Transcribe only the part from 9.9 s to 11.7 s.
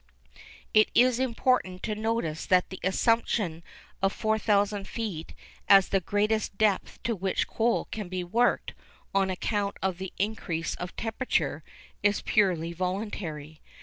the increase of temperature,